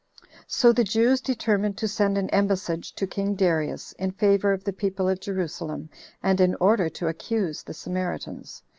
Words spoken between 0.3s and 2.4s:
So the Jews determined to send an